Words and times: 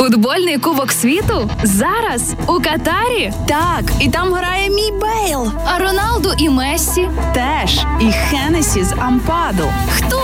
Футбольний 0.00 0.58
кубок 0.58 0.92
світу 0.92 1.50
зараз 1.62 2.34
у 2.46 2.52
Катарі. 2.52 3.32
Так, 3.48 3.84
і 4.00 4.08
там 4.08 4.34
грає 4.34 4.70
мій 4.70 4.92
Бейл. 5.00 5.52
А 5.66 5.78
Роналду 5.78 6.32
і 6.38 6.48
Мессі 6.48 7.08
теж. 7.34 7.80
І 8.00 8.12
Хенесі 8.12 8.84
з 8.84 8.92
Ампаду. 8.92 9.64
Хто? 9.96 10.20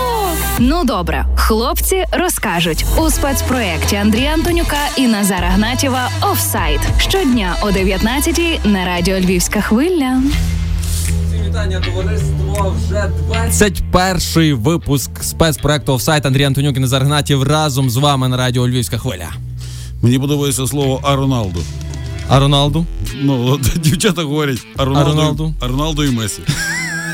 Ну 0.59 0.83
добре, 0.83 1.25
хлопці 1.35 2.05
розкажуть 2.11 2.85
у 2.97 3.09
спецпроєкті 3.09 3.95
Андрія 3.95 4.33
Антонюка 4.33 4.77
і 4.95 5.07
Назара 5.07 5.47
Гнатєва 5.47 6.09
Офсайд 6.21 6.79
щодня 6.97 7.55
о 7.61 7.71
19 7.71 8.65
на 8.65 8.85
радіо 8.85 9.19
Львівська 9.19 9.61
хвиля. 9.61 10.21
Вітання 11.47 11.79
товариство 11.79 12.75
вже 12.77 13.11
21 13.27 14.55
випуск 14.55 15.23
спецпроекту 15.23 15.93
Офсайт 15.93 16.25
Андрій 16.25 16.43
Антонюк 16.43 16.77
і 16.77 16.79
Назар 16.79 17.03
Гнатів 17.03 17.43
разом 17.43 17.89
з 17.89 17.97
вами 17.97 18.27
на 18.27 18.37
радіо 18.37 18.67
Львівська 18.67 18.97
хвиля. 18.97 19.27
Мені 20.01 20.19
подобається 20.19 20.67
слово 20.67 20.99
а 21.03 21.15
Роналду. 21.15 21.59
А 22.29 22.39
Роналду? 22.39 22.85
Ну, 23.21 23.45
от 23.47 23.61
дівчата 23.81 24.23
говорять 24.23 24.59
а 24.77 24.85
Роналду, 24.85 25.09
А 25.09 25.13
Роналду? 25.15 25.53
а 25.59 25.67
Роналду 25.67 26.03
і 26.03 26.11
Месі. 26.11 26.41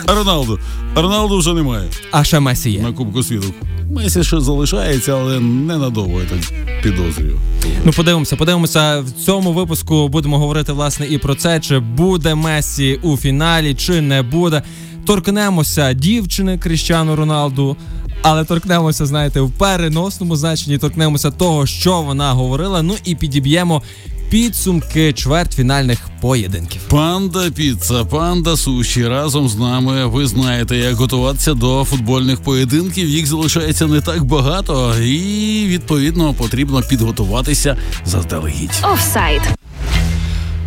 А 0.05 0.13
Роналду. 0.15 0.59
А 0.95 1.01
Роналду 1.01 1.37
вже 1.37 1.53
немає 1.53 1.89
А 2.11 2.23
ще 2.23 2.39
Месі 2.39 2.71
є. 2.71 2.79
на 2.81 2.93
Кубку 2.93 3.23
світу. 3.23 3.53
Месі 3.91 4.23
ще 4.23 4.39
залишається, 4.41 5.11
але 5.13 5.39
ненадовго, 5.39 6.19
я 6.19 6.25
так 6.25 6.39
підозрюю. 6.83 7.39
Ну, 7.85 7.91
подивимося, 7.91 8.35
подивимося. 8.35 8.99
В 8.99 9.11
цьому 9.25 9.53
випуску 9.53 10.07
будемо 10.09 10.39
говорити 10.39 10.73
власне 10.73 11.07
і 11.07 11.17
про 11.17 11.35
це, 11.35 11.59
чи 11.59 11.79
буде 11.79 12.35
Месі 12.35 12.99
у 13.03 13.17
фіналі, 13.17 13.73
чи 13.75 14.01
не 14.01 14.21
буде. 14.21 14.61
Торкнемося 15.05 15.93
дівчини 15.93 16.57
Кріщану 16.57 17.15
Роналду. 17.15 17.77
Але 18.21 18.45
торкнемося, 18.45 19.05
знаєте, 19.05 19.41
в 19.41 19.51
переносному 19.51 20.35
значенні 20.35 20.77
торкнемося 20.77 21.31
того, 21.31 21.65
що 21.65 22.01
вона 22.01 22.33
говорила. 22.33 22.81
Ну 22.81 22.95
і 23.05 23.15
підіб'ємо 23.15 23.81
підсумки 24.29 25.13
чвертьфінальних 25.13 25.99
поєдинків. 26.21 26.81
Панда 26.89 27.51
піца, 27.51 28.05
панда 28.05 28.57
суші 28.57 29.07
разом 29.07 29.49
з 29.49 29.55
нами. 29.55 30.05
Ви 30.05 30.27
знаєте, 30.27 30.77
як 30.77 30.95
готуватися 30.95 31.53
до 31.53 31.85
футбольних 31.85 32.41
поєдинків. 32.41 33.09
Їх 33.09 33.25
залишається 33.25 33.87
не 33.87 34.01
так 34.01 34.23
багато, 34.23 34.95
і 34.99 35.65
відповідно 35.67 36.33
потрібно 36.33 36.81
підготуватися 36.81 37.77
заздалегідь. 38.05 38.83
Офсайд. 38.93 39.41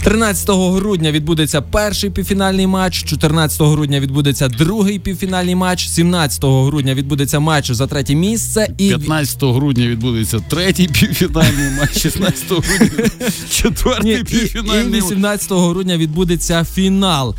13 0.06 0.50
грудня 0.50 1.12
відбудеться 1.12 1.62
перший 1.62 2.10
півфінальний 2.10 2.66
матч. 2.66 3.04
14 3.04 3.62
грудня 3.62 4.00
відбудеться 4.00 4.48
другий 4.48 4.98
півфінальний 4.98 5.54
матч. 5.54 5.88
17 5.88 6.44
грудня 6.44 6.94
відбудеться 6.94 7.40
матч 7.40 7.70
за 7.70 7.86
третє 7.86 8.14
місце. 8.14 8.68
І 8.78 8.88
15 8.88 9.42
грудня 9.42 9.86
відбудеться 9.86 10.40
третій 10.48 10.88
півфінальний 10.88 11.70
матч, 11.80 11.98
16 11.98 12.50
грудня 12.50 13.10
четвертий 13.50 14.24
півфінальний. 14.24 14.32
і, 14.32 14.36
і 14.36 14.40
півфінальний 14.40 15.00
матч. 15.00 15.10
18 15.12 15.52
грудня 15.52 15.96
відбудеться 15.96 16.64
фінал. 16.64 17.34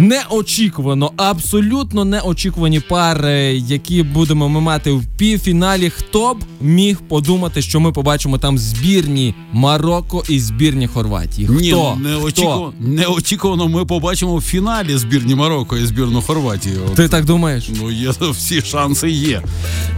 Неочікувано, 0.00 1.12
абсолютно 1.16 2.04
неочікувані 2.04 2.80
пари, 2.80 3.62
які 3.66 4.02
будемо 4.02 4.48
ми 4.48 4.60
мати 4.60 4.90
в 4.92 5.06
півфіналі. 5.16 5.90
Хто 5.90 6.34
б 6.34 6.38
міг 6.60 7.00
подумати, 7.08 7.62
що 7.62 7.80
ми 7.80 7.92
побачимо 7.92 8.38
там 8.38 8.58
збірні 8.58 9.34
Марокко 9.52 10.24
і 10.28 10.40
збірні 10.40 10.86
Хорватії? 10.86 11.46
Хто? 11.46 11.60
Ні, 11.60 12.02
неочікувано, 12.02 12.72
неочікувано 12.80 13.68
ми 13.68 13.84
побачимо 13.84 14.36
в 14.36 14.42
фіналі 14.42 14.96
збірні 14.98 15.34
Марокко 15.34 15.76
і 15.76 15.86
збірну 15.86 16.22
Хорватії. 16.22 16.76
От, 16.86 16.94
Ти 16.94 17.08
так 17.08 17.24
думаєш? 17.24 17.70
Ну, 17.80 17.90
є 17.90 18.10
всі 18.30 18.60
шанси 18.62 19.10
є. 19.10 19.42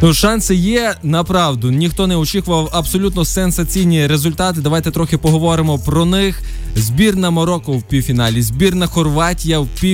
Ну, 0.03 0.15
шанси 0.15 0.55
є 0.55 0.95
направду. 1.03 1.71
Ніхто 1.71 2.07
не 2.07 2.17
очікував 2.17 2.71
абсолютно 2.73 3.25
сенсаційні 3.25 4.07
результати. 4.07 4.61
Давайте 4.61 4.91
трохи 4.91 5.19
поговоримо 5.19 5.79
про 5.79 6.05
них. 6.05 6.43
Збірна 6.77 7.31
Марокко 7.31 7.73
в 7.73 7.83
півфіналі, 7.83 8.43
збірна 8.43 8.87
Хорватія 8.87 9.59
в 9.59 9.67
півфіналі. 9.67 9.92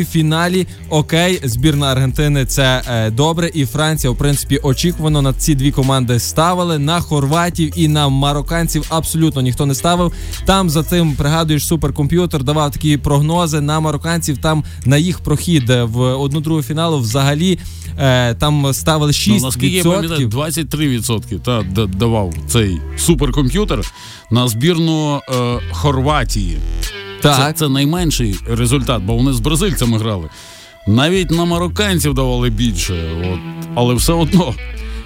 Окей, 0.89 1.41
збірна 1.45 1.87
Аргентини 1.87 2.47
це 2.47 2.83
е, 2.91 3.11
добре. 3.11 3.51
І 3.55 3.67
Франція, 3.67 4.11
в 4.11 4.17
принципі, 4.17 4.61
очікувано 4.63 5.23
на 5.23 5.33
ці 5.33 5.55
дві 5.55 5.71
команди 5.71 6.19
ставили. 6.19 6.79
На 6.79 7.01
хорватів 7.01 7.73
і 7.77 7.89
на 7.89 8.09
марокканців 8.09 8.87
абсолютно 8.89 9.43
ніхто 9.43 9.67
не 9.67 9.75
ставив. 9.75 10.13
Там 10.47 10.71
за 10.71 10.83
тим 10.83 11.15
пригадуєш 11.15 11.67
суперкомп'ютер 11.67 12.45
давав 12.45 12.71
такі 12.71 12.97
прогнози 12.97 13.61
на 13.61 13.81
марокканців. 13.81 14.39
Там 14.39 14.65
на 14.85 14.97
їх 14.97 15.21
прохід 15.21 15.71
е, 15.71 15.83
в 15.83 16.01
одну 16.01 16.41
другу 16.41 16.63
фіналу 16.63 16.99
взагалі 16.99 17.59
е, 17.99 18.35
там 18.35 18.75
ставили 18.75 19.13
6%. 19.13 19.29
Ну, 19.29 19.41
наскільки 19.41 19.77
я 19.77 19.85
пам'ятаю, 19.85 20.29
23% 20.29 21.39
та, 21.41 21.87
давав 21.87 22.35
цей 22.49 22.81
суперкомп'ютер 22.97 23.81
на 24.31 24.49
збірну 24.49 25.17
е, 25.17 25.61
Хорватії. 25.73 26.59
Це, 27.23 27.53
це 27.57 27.69
найменший 27.69 28.39
результат, 28.51 29.03
бо 29.03 29.15
вони 29.15 29.33
з 29.33 29.41
бразильцями 29.41 29.99
грали. 29.99 30.29
Навіть 30.87 31.31
на 31.31 31.45
марокканців 31.45 32.15
давали 32.15 32.51
більше, 32.51 32.95
от, 33.33 33.39
але 33.75 33.95
все 33.95 34.13
одно. 34.13 34.55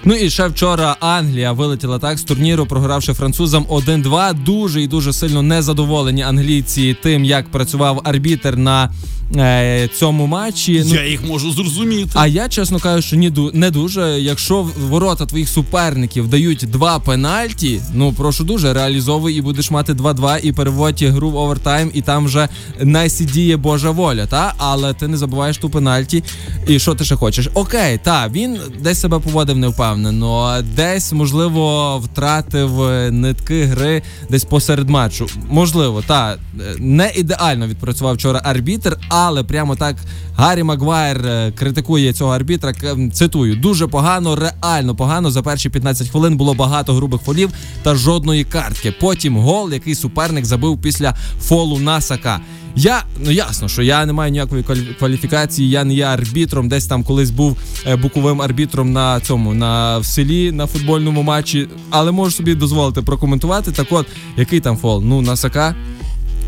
Ну 0.05 0.13
і 0.15 0.29
ще 0.29 0.47
вчора 0.47 0.95
Англія 0.99 1.51
вилетіла 1.51 1.99
так 1.99 2.17
з 2.17 2.23
турніру, 2.23 2.65
програвши 2.65 3.13
французам 3.13 3.63
1-2. 3.63 4.43
Дуже 4.43 4.81
і 4.81 4.87
дуже 4.87 5.13
сильно 5.13 5.41
незадоволені 5.41 6.21
англійці 6.21 6.97
тим, 7.03 7.25
як 7.25 7.49
працював 7.49 8.01
арбітер 8.03 8.57
на 8.57 8.91
е, 9.37 9.89
цьому 9.93 10.27
матчі. 10.27 10.83
Ну, 10.87 10.95
Я 10.95 11.05
їх 11.05 11.23
можу 11.27 11.51
зрозуміти. 11.51 12.09
а 12.13 12.27
я 12.27 12.49
чесно 12.49 12.79
кажу, 12.79 13.01
що 13.01 13.15
ні 13.15 13.33
не 13.53 13.71
дуже. 13.71 14.19
Якщо 14.21 14.67
ворота 14.89 15.25
твоїх 15.25 15.49
суперників 15.49 16.27
дають 16.27 16.65
два 16.71 16.99
пенальті, 16.99 17.81
ну 17.93 18.13
прошу 18.13 18.43
дуже 18.43 18.73
реалізовуй 18.73 19.33
і 19.33 19.41
будеш 19.41 19.71
мати 19.71 19.93
2-2 19.93 20.39
і 20.39 20.51
переводь 20.51 21.03
гру 21.03 21.29
в 21.29 21.35
овертайм, 21.35 21.91
і 21.93 22.01
там 22.01 22.25
вже 22.25 22.47
най 22.81 23.06
сі 23.06 23.23
діє 23.23 23.57
Божа 23.57 23.91
воля. 23.91 24.25
Та 24.25 24.53
але 24.57 24.93
ти 24.93 25.07
не 25.07 25.17
забуваєш 25.17 25.57
ту 25.57 25.69
пенальті. 25.69 26.23
І 26.67 26.79
що 26.79 26.95
ти 26.95 27.05
ще 27.05 27.15
хочеш? 27.15 27.49
Окей, 27.53 27.99
та 28.03 28.27
він 28.27 28.57
десь 28.79 28.99
себе 28.99 29.19
поводив 29.19 29.57
невпевнено, 29.57 30.61
десь 30.75 31.13
можливо 31.13 31.97
втратив 31.99 32.81
нитки 33.11 33.63
гри 33.63 34.01
десь 34.29 34.43
посеред 34.43 34.89
матчу. 34.89 35.27
Можливо, 35.49 36.03
та 36.07 36.33
е, 36.33 36.37
не 36.79 37.11
ідеально 37.15 37.67
відпрацював 37.67 38.15
вчора 38.15 38.41
арбітр, 38.43 38.97
але 39.27 39.43
прямо 39.43 39.75
так 39.75 39.95
Гаррі 40.35 40.63
Магуайр 40.63 41.25
е, 41.25 41.51
критикує 41.51 42.13
цього 42.13 42.31
арбітра. 42.31 42.73
Цитую, 43.13 43.55
дуже 43.55 43.87
погано, 43.87 44.35
реально 44.35 44.95
погано. 44.95 45.31
За 45.31 45.41
перші 45.41 45.69
15 45.69 46.09
хвилин 46.09 46.37
було 46.37 46.53
багато 46.53 46.93
грубих 46.93 47.21
фолів 47.21 47.49
та 47.83 47.95
жодної 47.95 48.43
картки. 48.43 48.93
Потім 48.99 49.37
гол, 49.37 49.73
який 49.73 49.95
суперник 49.95 50.45
забив 50.45 50.81
після 50.81 51.15
фолу 51.41 51.79
Насака. 51.79 52.41
Я 52.75 53.03
ну 53.19 53.31
ясно, 53.31 53.67
що 53.67 53.81
я 53.81 54.05
не 54.05 54.13
маю 54.13 54.31
ніякої 54.31 54.63
кваліфікації. 54.99 55.69
Я 55.69 55.83
не 55.83 55.93
є 55.93 56.03
арбітром. 56.03 56.69
Десь 56.69 56.85
там 56.85 57.03
колись 57.03 57.29
був 57.29 57.57
е, 57.87 57.95
боковим 57.95 58.41
арбітром 58.41 58.93
на 58.93 59.19
цьому 59.19 59.53
на 59.53 59.97
в 59.97 60.05
селі 60.05 60.51
на 60.51 60.67
футбольному 60.67 61.23
матчі, 61.23 61.67
але 61.89 62.11
можу 62.11 62.31
собі 62.31 62.55
дозволити 62.55 63.01
прокоментувати. 63.01 63.71
Так, 63.71 63.87
от 63.89 64.07
який 64.37 64.59
там 64.59 64.77
фол? 64.77 65.03
Ну 65.05 65.21
Насака. 65.21 65.75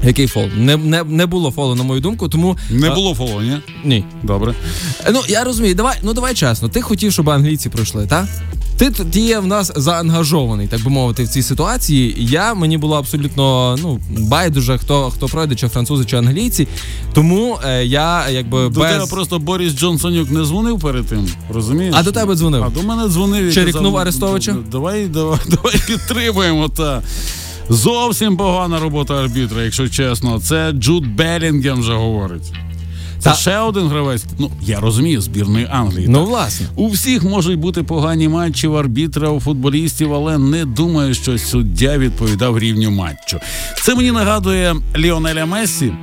Який 0.03 0.27
фол? 0.27 0.45
Не, 0.57 0.77
не, 0.77 1.03
не 1.03 1.25
було 1.25 1.51
фолу, 1.51 1.75
на 1.75 1.83
мою 1.83 2.01
думку, 2.01 2.29
тому 2.29 2.57
Не 2.69 2.89
було 2.89 3.15
фоло, 3.15 3.41
ні? 3.41 3.57
ні. 3.83 4.03
Добре. 4.23 4.53
Е, 5.05 5.11
Ну 5.13 5.21
я 5.27 5.43
розумію, 5.43 5.75
давай, 5.75 5.97
ну 6.03 6.13
давай 6.13 6.33
чесно. 6.33 6.69
Ти 6.69 6.81
хотів, 6.81 7.11
щоб 7.13 7.29
англійці 7.29 7.69
пройшли, 7.69 8.07
так? 8.07 8.27
Ти, 8.77 8.91
ти 8.91 9.19
є 9.19 9.39
в 9.39 9.47
нас 9.47 9.71
заангажований, 9.75 10.67
так 10.67 10.83
би 10.83 10.89
мовити, 10.89 11.23
в 11.23 11.27
цій 11.27 11.43
ситуації. 11.43 12.15
Я 12.19 12.53
мені 12.53 12.77
було 12.77 12.97
абсолютно 12.97 13.75
ну 13.81 13.99
байдуже, 14.09 14.77
хто 14.77 15.09
хто 15.11 15.27
пройде, 15.27 15.55
чи 15.55 15.67
французи, 15.67 16.05
чи 16.05 16.17
англійці. 16.17 16.67
Тому 17.13 17.57
е, 17.65 17.85
я 17.85 18.29
якби 18.29 18.69
До 18.69 18.79
без 18.79 18.91
тебе 18.91 19.05
просто 19.05 19.39
Борис 19.39 19.73
Джонсонюк 19.73 20.31
не 20.31 20.45
дзвонив 20.45 20.79
перед 20.79 21.05
тим, 21.05 21.27
розумієш? 21.49 21.95
А 21.97 22.03
до 22.03 22.11
тебе 22.11 22.35
дзвонив? 22.35 22.63
А 22.63 22.69
до 22.69 22.83
мене 22.83 23.09
дзвонив 23.09 23.53
Черікнув 23.53 23.83
казав, 23.83 23.97
Арестовича? 23.97 24.55
Давай, 24.71 25.05
давай, 25.05 25.39
давай 25.49 25.81
підтримуємо 25.87 26.69
та. 26.69 27.01
Зовсім 27.69 28.37
погана 28.37 28.79
робота 28.79 29.13
арбітра, 29.13 29.63
якщо 29.63 29.89
чесно. 29.89 30.39
Це 30.39 30.71
Джуд 30.71 31.15
Белінгем 31.15 31.79
вже 31.79 31.93
говорить. 31.93 32.53
Це 33.19 33.29
Та- 33.29 33.35
ще 33.35 33.57
один 33.57 33.87
гравець. 33.87 34.25
Ну, 34.39 34.51
я 34.61 34.79
розумію, 34.79 35.21
збірної 35.21 35.67
Англії. 35.71 36.07
ну 36.09 36.19
так. 36.19 36.27
власне. 36.27 36.67
У 36.75 36.87
всіх 36.87 37.23
можуть 37.23 37.59
бути 37.59 37.83
погані 37.83 38.27
матчі 38.27 38.67
в 38.67 38.75
арбітра, 38.77 39.29
у 39.29 39.39
футболістів, 39.39 40.13
але 40.13 40.37
не 40.37 40.65
думаю, 40.65 41.13
що 41.13 41.37
суддя 41.37 41.97
відповідав 41.97 42.59
рівню 42.59 42.91
матчу. 42.91 43.39
Це 43.83 43.95
мені 43.95 44.11
нагадує 44.11 44.75
Ліонеля 44.97 45.45
Мессі. 45.45 45.93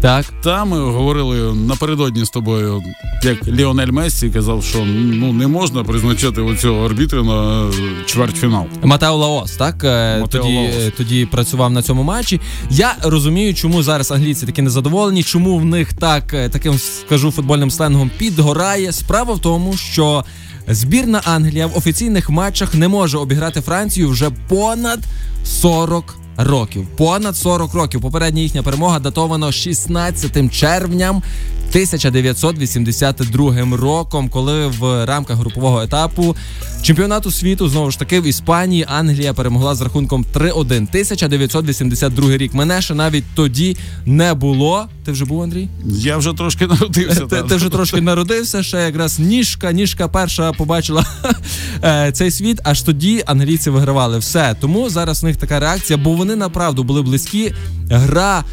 Так. 0.00 0.26
Та 0.42 0.64
ми 0.64 0.80
говорили 0.80 1.54
напередодні 1.54 2.24
з 2.24 2.30
тобою, 2.30 2.82
як 3.24 3.48
Ліонель 3.48 3.86
Мессі 3.86 4.30
казав, 4.30 4.64
що 4.64 4.84
ну 4.84 5.32
не 5.32 5.46
можна 5.46 5.84
призначати 5.84 6.40
оцього 6.40 6.86
арбітра 6.86 7.22
на 7.22 7.70
чвертьфінал. 8.06 8.66
Матео 8.82 9.16
Лаос, 9.16 9.52
так 9.56 9.84
е, 9.84 10.18
Матео 10.20 10.42
тоді, 10.42 10.56
Лаос. 10.56 10.74
е, 10.74 10.92
тоді 10.96 11.26
працював 11.26 11.72
на 11.72 11.82
цьому 11.82 12.02
матчі. 12.02 12.40
Я 12.70 12.94
розумію, 13.02 13.54
чому 13.54 13.82
зараз 13.82 14.10
англійці 14.10 14.46
такі 14.46 14.62
незадоволені, 14.62 15.22
чому 15.22 15.58
в 15.58 15.64
них 15.64 15.92
так 15.92 16.34
е, 16.34 16.48
таким 16.48 16.78
скажу 16.78 17.30
футбольним 17.30 17.70
сленгом 17.70 18.10
підгорає. 18.18 18.92
Справа 18.92 19.34
в 19.34 19.38
тому, 19.38 19.76
що 19.76 20.24
збірна 20.68 21.20
Англія 21.24 21.66
в 21.66 21.76
офіційних 21.78 22.30
матчах 22.30 22.74
не 22.74 22.88
може 22.88 23.18
обіграти 23.18 23.60
Францію 23.60 24.08
вже 24.10 24.30
понад 24.48 25.00
40 25.44 26.19
років. 26.44 26.86
Понад 26.96 27.36
40 27.36 27.74
років. 27.74 28.00
Попередня 28.00 28.42
їхня 28.42 28.62
перемога 28.62 28.98
датована 28.98 29.52
16 29.52 30.52
червням 30.52 31.22
1982 31.70 33.76
роком, 33.76 34.28
коли 34.28 34.66
в 34.66 35.06
рамках 35.06 35.36
групового 35.36 35.82
етапу 35.82 36.36
чемпіонату 36.82 37.30
світу 37.30 37.68
знову 37.68 37.90
ж 37.90 37.98
таки 37.98 38.20
в 38.20 38.26
Іспанії 38.26 38.86
Англія 38.88 39.34
перемогла 39.34 39.74
з 39.74 39.80
рахунком 39.80 40.24
3-1. 40.34 40.60
1982 40.60 42.36
рік. 42.36 42.54
Мене 42.54 42.82
ще 42.82 42.94
навіть 42.94 43.24
тоді 43.34 43.76
не 44.06 44.34
було. 44.34 44.86
Ти 45.04 45.12
вже 45.12 45.24
був, 45.24 45.42
Андрій? 45.42 45.68
Я 45.84 46.16
вже 46.16 46.32
трошки 46.32 46.66
народився. 46.66 47.26
Ти, 47.26 47.42
ти 47.42 47.56
вже 47.56 47.68
трошки 47.68 48.00
народився, 48.00 48.62
ще 48.62 48.76
якраз 48.76 49.18
ніжка, 49.18 49.72
ніжка 49.72 50.08
перша 50.08 50.52
побачила 50.52 51.04
е, 51.84 52.12
цей 52.12 52.30
світ. 52.30 52.60
Аж 52.64 52.82
тоді 52.82 53.22
англійці 53.26 53.70
вигравали 53.70 54.18
все. 54.18 54.56
Тому 54.60 54.90
зараз 54.90 55.22
в 55.22 55.26
них 55.26 55.36
така 55.36 55.60
реакція, 55.60 55.96
бо 55.96 56.12
вони 56.12 56.36
направду 56.36 56.84
були 56.84 57.02
близькі. 57.02 57.52
Гра 57.90 58.44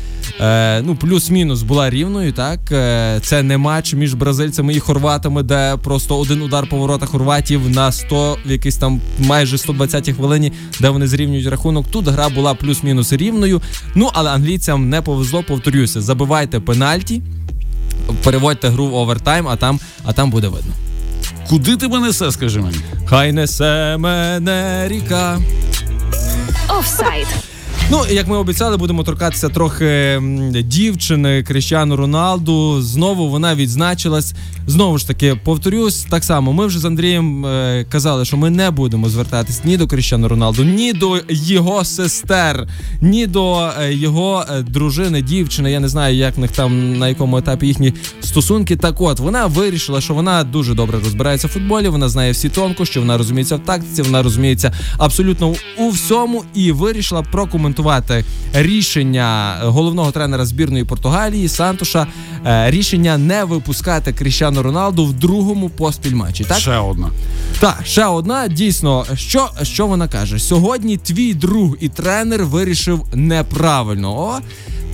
е, 0.41 0.81
ну 0.81 0.95
плюс-мінус 0.95 1.61
була 1.61 1.89
рівною. 1.89 2.33
Так 2.33 2.59
Е, 2.71 3.06
це 3.21 3.44
не 3.44 3.57
матч 3.57 3.94
між 3.94 4.13
бразильцями 4.13 4.74
і 4.74 4.80
хорватами, 4.80 5.44
де 5.44 5.77
просто 5.83 6.18
один 6.18 6.42
удар 6.42 6.69
по 6.69 6.77
воротах 6.77 7.09
хорватів 7.09 7.69
на 7.69 7.92
100, 7.92 8.38
в 8.45 8.51
якійсь 8.51 8.77
там 8.77 9.01
майже 9.19 9.57
120 9.57 10.09
хвилині, 10.09 10.51
де 10.81 10.89
вони 10.89 11.07
зрівнюють 11.07 11.48
рахунок. 11.48 11.86
Тут 11.92 12.07
гра 12.07 12.30
була 12.30 12.54
плюс-мінус 12.54 13.13
рівною. 13.13 13.62
Ну 13.95 14.09
але 14.13 14.31
англійцям 14.31 14.89
не 14.89 15.01
повезло. 15.01 15.44
Повторюся, 15.44 16.01
забивайте 16.01 16.59
пенальті. 16.59 17.21
Переводьте 18.24 18.69
гру 18.69 18.88
в 18.88 18.95
овертайм, 18.95 19.48
а 19.48 19.56
там, 19.56 19.80
а 20.04 20.13
там 20.13 20.31
буде 20.31 20.48
видно. 20.48 20.74
Куди 21.50 21.77
ти 21.77 21.88
мене 21.88 22.07
несе, 22.07 22.31
скажи 22.31 22.62
мені? 22.62 22.77
Хай 23.06 23.33
несе 23.33 23.98
мене 23.98 24.88
ріка. 24.88 25.39
Офсайд. 26.80 27.27
Ну, 27.91 28.03
як 28.11 28.27
ми 28.27 28.37
обіцяли, 28.37 28.77
будемо 28.77 29.03
торкатися 29.03 29.49
трохи 29.49 30.21
дівчини 30.63 31.43
Кріщану 31.43 31.95
Роналду. 31.95 32.81
Знову 32.81 33.29
вона 33.29 33.55
відзначилась. 33.55 34.33
Знову 34.67 34.97
ж 34.97 35.07
таки, 35.07 35.35
повторюсь, 35.43 36.03
так 36.09 36.23
само. 36.23 36.53
Ми 36.53 36.65
вже 36.65 36.79
з 36.79 36.85
Андрієм 36.85 37.45
е, 37.45 37.85
казали, 37.89 38.25
що 38.25 38.37
ми 38.37 38.49
не 38.49 38.71
будемо 38.71 39.09
звертатись 39.09 39.63
ні 39.65 39.77
до 39.77 39.87
Кріщану 39.87 40.27
Роналду, 40.27 40.63
ні 40.63 40.93
до 40.93 41.19
його 41.29 41.83
сестер, 41.83 42.67
ні 43.01 43.27
до 43.27 43.69
е, 43.81 43.93
його 43.93 44.45
е, 44.49 44.61
дружини, 44.61 45.21
дівчини. 45.21 45.71
Я 45.71 45.79
не 45.79 45.87
знаю, 45.87 46.15
як 46.15 46.37
них 46.37 46.51
там 46.51 46.97
на 46.97 47.07
якому 47.07 47.37
етапі 47.37 47.67
їхні 47.67 47.93
стосунки. 48.21 48.75
Так 48.75 49.01
от 49.01 49.19
вона 49.19 49.45
вирішила, 49.45 50.01
що 50.01 50.13
вона 50.13 50.43
дуже 50.43 50.73
добре 50.73 50.99
розбирається 50.99 51.47
в 51.47 51.49
футболі. 51.49 51.87
Вона 51.87 52.09
знає 52.09 52.31
всі 52.31 52.49
тонкощі, 52.49 52.99
вона 52.99 53.17
розуміється 53.17 53.55
в 53.55 53.59
тактиці, 53.59 54.01
вона 54.01 54.23
розуміється 54.23 54.73
абсолютно 54.97 55.55
у 55.77 55.89
всьому 55.89 56.43
і 56.53 56.71
вирішила 56.71 57.21
прокоментувати 57.21 57.76
рішення 58.53 59.57
головного 59.62 60.12
тренера 60.12 60.45
збірної 60.45 60.83
Португалії 60.83 61.47
Сантоша. 61.47 62.07
е, 62.45 62.71
Рішення 62.71 63.18
не 63.18 63.44
випускати 63.44 64.13
Кріщану 64.13 64.62
Роналду 64.62 65.06
в 65.06 65.13
другому 65.13 65.69
поспіль 65.69 66.13
матчі. 66.15 66.44
Так 66.44 66.57
Ще 66.59 66.77
одна. 66.77 67.09
так, 67.59 67.79
ще 67.85 68.06
одна. 68.06 68.47
Дійсно, 68.47 69.06
що, 69.15 69.50
що 69.63 69.88
вона 69.88 70.07
каже? 70.07 70.39
Сьогодні 70.39 70.97
твій 70.97 71.33
друг 71.33 71.75
і 71.79 71.89
тренер 71.89 72.45
вирішив 72.45 73.01
неправильно. 73.13 74.12
О, 74.19 74.39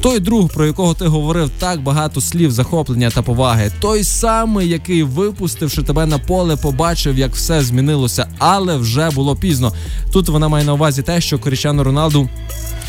той 0.04 0.20
друг, 0.20 0.50
про 0.50 0.66
якого 0.66 0.94
ти 0.94 1.06
говорив 1.06 1.52
так 1.60 1.82
багато 1.82 2.22
слів 2.22 2.52
захоплення 2.52 3.10
та 3.10 3.22
поваги, 3.22 3.72
той 3.80 4.04
самий, 4.04 4.70
який, 4.70 5.04
випустивши 5.04 5.84
тебе 5.84 6.06
на 6.06 6.18
поле, 6.18 6.56
побачив, 6.56 7.18
як 7.18 7.36
все 7.36 7.62
змінилося, 7.62 8.28
але 8.38 8.78
вже 8.78 9.10
було 9.10 9.36
пізно. 9.36 9.74
Тут 10.12 10.30
вона 10.30 10.48
має 10.48 10.66
на 10.66 10.74
увазі 10.74 11.02
те, 11.02 11.22
що 11.22 11.40
Кріщану 11.40 11.84
Роналду. 11.84 12.30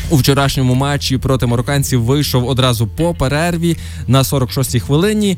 У 0.09 0.17
вчорашньому 0.17 0.75
матчі 0.75 1.17
проти 1.17 1.45
марокканців 1.45 2.03
вийшов 2.03 2.47
одразу 2.47 2.87
по 2.87 3.13
перерві 3.13 3.77
на 4.07 4.23
46-й 4.23 4.79
хвилині. 4.79 5.37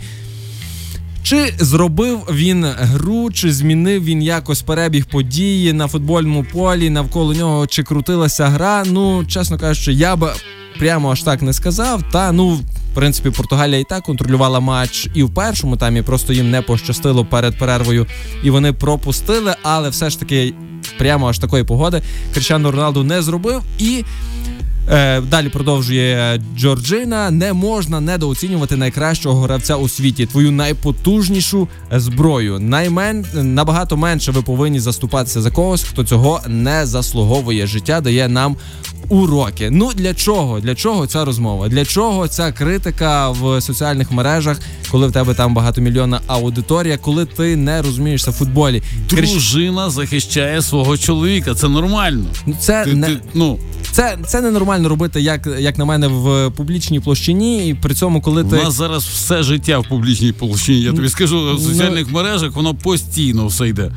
Чи 1.24 1.54
зробив 1.60 2.20
він 2.32 2.66
гру, 2.78 3.32
чи 3.32 3.54
змінив 3.54 4.04
він 4.04 4.22
якось 4.22 4.62
перебіг 4.62 5.06
події 5.06 5.74
на 5.74 5.88
футбольному 5.88 6.46
полі, 6.54 6.90
навколо 6.90 7.34
нього, 7.34 7.68
чи 7.68 7.84
крутилася 7.84 8.48
гра? 8.48 8.84
Ну, 8.86 9.26
чесно 9.26 9.58
кажучи, 9.58 9.94
я 9.94 10.16
би 10.16 10.32
прямо 10.80 11.12
аж 11.12 11.24
так 11.24 11.42
не 11.42 11.54
сказав. 11.54 12.04
Та 12.12 12.32
ну, 12.32 12.50
в 12.50 12.96
принципі, 12.96 13.30
Португалія 13.30 13.80
і 13.80 13.84
так 13.84 14.04
контролювала 14.04 14.60
матч 14.60 15.10
і 15.14 15.24
в 15.24 15.34
першому 15.34 15.78
таймі, 15.78 16.02
просто 16.02 16.34
їм 16.34 16.52
не 16.52 16.62
пощастило 16.62 17.26
перед 17.26 17.60
перервою, 17.60 18.06
і 18.44 18.50
вони 18.50 18.74
пропустили, 18.74 19.56
але 19.64 19.90
все 19.90 20.10
ж 20.10 20.20
таки 20.20 20.54
прямо 20.98 21.30
аж 21.30 21.40
такої 21.40 21.64
погоди 21.64 22.02
Кричану 22.34 22.72
Роналду 22.72 23.04
не 23.04 23.22
зробив 23.22 23.64
і. 23.80 24.04
Е, 24.92 25.22
далі 25.22 25.50
продовжує 25.50 26.42
Джорджина. 26.58 27.32
Не 27.32 27.54
можна 27.54 28.00
недооцінювати 28.00 28.76
найкращого 28.76 29.42
гравця 29.42 29.76
у 29.76 29.90
світі, 29.90 30.26
твою 30.26 30.52
найпотужнішу 30.52 31.68
зброю. 31.92 32.60
Наймен 32.60 33.26
набагато 33.34 33.98
менше 33.98 34.32
ви 34.32 34.42
повинні 34.42 34.80
заступатися 34.80 35.42
за 35.42 35.52
когось, 35.52 35.84
хто 35.84 36.04
цього 36.04 36.42
не 36.48 36.86
заслуговує. 36.86 37.68
Життя 37.68 38.02
дає 38.02 38.28
нам 38.28 38.56
уроки. 39.10 39.70
Ну 39.72 39.92
для 39.96 40.14
чого? 40.14 40.60
Для 40.60 40.76
чого 40.76 41.08
ця 41.08 41.26
розмова? 41.26 41.70
Для 41.70 41.86
чого 41.86 42.28
ця 42.28 42.52
критика 42.52 43.30
в 43.30 43.62
соціальних 43.62 44.12
мережах, 44.12 44.60
коли 44.92 45.08
в 45.08 45.12
тебе 45.12 45.34
там 45.34 45.54
багатомільйонна 45.54 46.22
аудиторія, 46.28 46.98
коли 46.98 47.26
ти 47.26 47.56
не 47.56 47.82
розумієшся 47.82 48.32
в 48.32 48.34
футболі? 48.34 48.84
Дружина 49.10 49.90
захищає 49.90 50.62
свого 50.62 50.98
чоловіка. 50.98 51.56
Це 51.56 51.70
нормально. 51.70 52.26
Ну, 52.46 52.56
Це 52.60 52.84
Ти, 52.84 52.94
не 52.94 53.08
ти, 53.08 53.18
ну, 53.34 53.60
це, 53.98 54.18
це 54.28 54.42
ненормально 54.42 54.90
робити, 54.90 55.22
як, 55.22 55.48
як 55.60 55.78
на 55.78 55.86
мене, 55.86 56.08
в 56.08 56.52
публічній 56.52 57.00
площині, 57.00 57.68
і 57.68 57.74
при 57.74 57.94
цьому, 57.94 58.22
коли 58.22 58.44
ти 58.44 58.56
у 58.56 58.64
нас 58.64 58.74
зараз 58.74 59.06
все 59.06 59.44
життя 59.44 59.80
в 59.80 59.88
публічній 59.88 60.32
площині. 60.32 60.82
Я 60.82 60.94
тобі 60.94 61.10
скажу, 61.10 61.56
в 61.56 61.62
соціальних 61.62 62.12
мережах 62.12 62.56
воно 62.56 62.76
постійно 62.76 63.48
все 63.48 63.68
йде. 63.68 63.92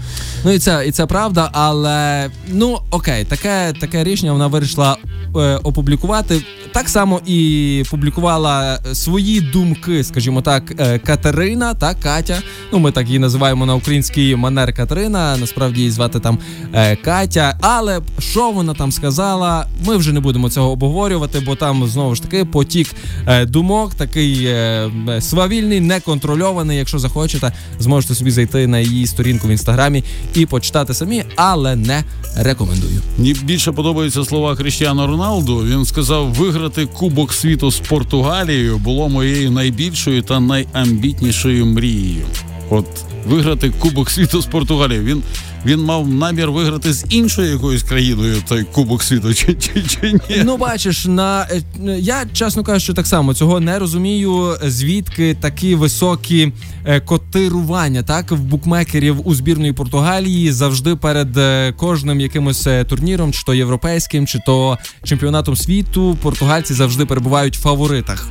ну 0.44 0.52
і 0.52 0.58
це 0.58 0.84
і 0.86 0.90
це 0.90 1.06
правда, 1.06 1.50
але 1.52 2.30
ну 2.48 2.78
окей, 2.90 3.24
таке 3.24 3.74
таке 3.80 4.04
рішення 4.04 4.32
вона 4.32 4.46
вирішила 4.46 4.96
е, 5.36 5.56
опублікувати. 5.56 6.42
Так 6.72 6.88
само 6.88 7.20
і 7.26 7.82
публікувала 7.90 8.78
свої 8.92 9.40
думки, 9.40 10.04
скажімо 10.04 10.42
так, 10.42 10.74
е, 10.78 10.98
Катерина 10.98 11.74
та 11.74 11.94
Катя. 11.94 12.42
Ну, 12.72 12.78
ми 12.78 12.92
так 12.92 13.06
її 13.06 13.18
називаємо 13.18 13.66
на 13.66 13.74
український 13.74 14.36
манер 14.36 14.74
Катерина. 14.74 15.36
Насправді 15.36 15.80
її 15.80 15.90
звати 15.90 16.20
там 16.20 16.38
е, 16.72 16.96
Катя. 16.96 17.58
Але 17.60 18.00
що 18.18 18.50
вона 18.50 18.74
там 18.74 18.92
сказала, 18.92 19.66
ми 19.86 19.89
вже 19.96 20.12
не 20.12 20.20
будемо 20.20 20.50
цього 20.50 20.70
обговорювати, 20.70 21.40
бо 21.40 21.54
там 21.54 21.86
знову 21.86 22.14
ж 22.14 22.22
таки 22.22 22.44
потік 22.44 22.94
е, 23.26 23.46
думок, 23.46 23.94
такий 23.94 24.44
е, 24.44 24.90
свавільний, 25.20 25.80
неконтрольований. 25.80 26.78
Якщо 26.78 26.98
захочете, 26.98 27.52
зможете 27.78 28.14
собі 28.14 28.30
зайти 28.30 28.66
на 28.66 28.78
її 28.78 29.06
сторінку 29.06 29.48
в 29.48 29.50
інстаграмі 29.50 30.04
і 30.34 30.46
почитати 30.46 30.94
самі, 30.94 31.24
але 31.36 31.76
не 31.76 32.04
рекомендую. 32.36 33.00
Мені 33.18 33.34
більше 33.34 33.72
подобаються 33.72 34.24
слова 34.24 34.56
Кріштіану 34.56 35.06
Роналду. 35.06 35.56
Він 35.56 35.84
сказав, 35.84 36.26
виграти 36.26 36.86
Кубок 36.86 37.32
світу 37.32 37.70
з 37.70 37.80
Португалією 37.80 38.78
було 38.78 39.08
моєю 39.08 39.50
найбільшою 39.50 40.22
та 40.22 40.40
найамбітнішою 40.40 41.66
мрією. 41.66 42.24
От 42.70 42.86
виграти 43.26 43.70
Кубок 43.70 44.10
світу 44.10 44.42
з 44.42 44.46
Португалією. 44.46 45.04
Він, 45.04 45.22
він 45.66 45.80
мав 45.80 46.08
намір 46.08 46.50
виграти 46.50 46.92
з 46.92 47.06
іншою 47.10 47.50
якоюсь 47.50 47.82
країною 47.82 48.42
той 48.48 48.64
Кубок 48.64 49.02
світу, 49.02 49.34
чи, 49.34 49.54
чи, 49.54 49.82
чи 49.82 50.12
ні? 50.12 50.42
Ну, 50.44 50.56
бачиш, 50.56 51.06
на 51.06 51.46
е, 51.50 51.62
я 51.98 52.24
чесно 52.32 52.62
кажучи, 52.62 52.92
так 52.92 53.06
само 53.06 53.34
цього 53.34 53.60
не 53.60 53.78
розумію. 53.78 54.56
Звідки 54.62 55.36
такі 55.40 55.74
високі 55.74 56.52
е, 56.84 57.00
котирування, 57.00 58.02
так 58.02 58.32
в 58.32 58.40
букмекерів 58.40 59.28
у 59.28 59.34
збірної 59.34 59.72
Португалії 59.72 60.52
завжди 60.52 60.96
перед 60.96 61.36
е, 61.36 61.72
кожним 61.76 62.20
якимось 62.20 62.68
турніром, 62.88 63.32
чи 63.32 63.42
то 63.42 63.54
європейським, 63.54 64.26
чи 64.26 64.38
то 64.46 64.78
чемпіонатом 65.04 65.56
світу, 65.56 66.18
португальці 66.22 66.74
завжди 66.74 67.06
перебувають 67.06 67.56
в 67.56 67.60
фаворитах. 67.60 68.28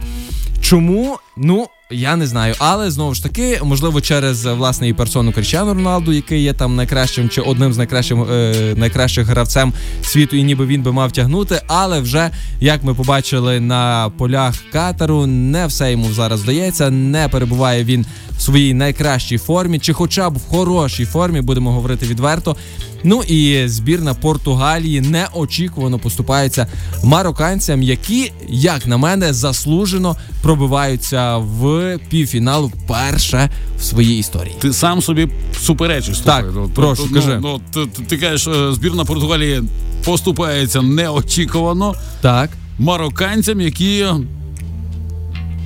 Чому? 0.61 1.17
Ну 1.37 1.67
я 1.91 2.15
не 2.15 2.27
знаю, 2.27 2.55
але 2.59 2.91
знову 2.91 3.13
ж 3.13 3.23
таки, 3.23 3.59
можливо, 3.63 4.01
через 4.01 4.45
е, 4.45 4.53
власне 4.53 4.87
і 4.87 4.93
персону 4.93 5.31
Кріщану 5.31 5.73
Роналду, 5.73 6.13
який 6.13 6.43
є 6.43 6.53
там 6.53 6.75
найкращим 6.75 7.29
чи 7.29 7.41
одним 7.41 7.73
з 7.73 7.77
найкращих, 7.77 8.17
е, 8.31 8.73
найкращих 8.77 9.27
гравцем 9.27 9.73
світу, 10.03 10.35
і 10.35 10.43
ніби 10.43 10.65
він 10.65 10.81
би 10.81 10.91
мав 10.91 11.11
тягнути. 11.11 11.61
Але 11.67 11.99
вже 11.99 12.29
як 12.59 12.83
ми 12.83 12.93
побачили 12.93 13.59
на 13.59 14.11
полях 14.17 14.55
Катару, 14.71 15.25
не 15.25 15.67
все 15.67 15.91
йому 15.91 16.13
зараз 16.13 16.41
вдається, 16.41 16.89
не 16.89 17.27
перебуває 17.27 17.83
він 17.83 18.05
в 18.37 18.41
своїй 18.41 18.73
найкращій 18.73 19.37
формі, 19.37 19.79
чи 19.79 19.93
хоча 19.93 20.29
б 20.29 20.37
в 20.37 20.47
хорошій 20.49 21.05
формі, 21.05 21.41
будемо 21.41 21.71
говорити 21.71 22.05
відверто. 22.05 22.55
Ну 23.03 23.23
і 23.23 23.67
збірна 23.67 24.13
Португалії 24.13 25.01
неочікувано 25.01 25.99
поступається 25.99 26.67
марокканцям, 27.03 27.83
які, 27.83 28.31
як 28.49 28.87
на 28.87 28.97
мене, 28.97 29.33
заслужено 29.33 30.15
пробиваються 30.41 31.37
в 31.37 31.97
півфінал 32.09 32.65
вперше 32.65 33.49
в 33.79 33.83
своїй 33.83 34.19
історії. 34.19 34.55
Ти 34.59 34.73
сам 34.73 35.01
собі 35.01 35.29
суперечиш. 35.61 36.19
Так. 36.19 36.45
Ну, 36.55 36.71
прошу, 36.75 37.03
ну, 37.09 37.15
кажи. 37.15 37.39
Ну, 37.41 37.61
ти, 37.73 37.85
ти- 37.85 38.01
ти 38.03 38.17
кажеш, 38.17 38.47
е, 38.47 38.73
збірна 38.73 39.05
Португалії 39.05 39.63
поступається 40.05 40.81
неочікувано 40.81 41.95
Так. 42.21 42.49
марокканцям, 42.79 43.61
які 43.61 44.05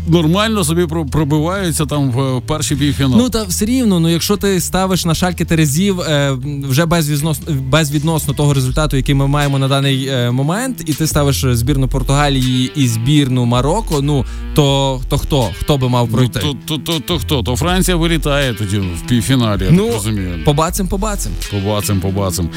нормально 0.07 0.63
собі 0.63 0.85
про- 0.85 1.05
пробиваються 1.05 1.85
там 1.85 2.11
в 2.11 2.41
перший 2.47 2.77
півфінал. 2.77 3.17
Ну 3.17 3.29
та 3.29 3.43
все 3.43 3.65
рівно, 3.65 3.99
ну 3.99 4.09
якщо 4.09 4.37
ти 4.37 4.59
ставиш 4.61 5.05
на 5.05 5.15
шальки 5.15 5.45
Терезів 5.45 6.01
е, 6.01 6.37
вже 6.69 6.85
безвідносно, 6.85 7.53
безвідносно 7.69 8.33
того 8.33 8.53
результату, 8.53 8.97
який 8.97 9.15
ми 9.15 9.27
маємо 9.27 9.59
на 9.59 9.67
даний 9.67 10.07
е, 10.07 10.31
момент, 10.31 10.83
і 10.85 10.93
ти 10.93 11.07
ставиш 11.07 11.45
збірну 11.51 11.87
Португалії 11.87 12.71
і 12.75 12.87
збірну 12.87 13.45
Марокко, 13.45 14.01
ну 14.01 14.25
то, 14.55 15.01
то 15.09 15.17
хто? 15.17 15.49
Хто 15.59 15.77
би 15.77 15.89
мав 15.89 16.07
Ну, 16.11 16.17
пройти? 16.17 16.39
то, 16.39 16.53
то, 16.65 16.77
то, 16.77 16.99
то 16.99 17.19
хто? 17.19 17.43
То 17.43 17.55
Франція 17.55 17.97
вилітає 17.97 18.53
тоді 18.53 18.77
в 18.77 19.07
півфіналі, 19.07 19.63
я 19.63 19.71
Ну, 19.71 19.85
так 19.85 19.93
розумію. 19.93 20.39
Побацим, 20.45 20.87
побацим. 20.87 21.31
Побачим, 21.51 21.99
побачим. 21.99 22.49